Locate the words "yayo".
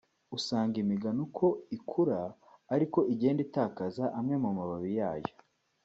4.99-5.33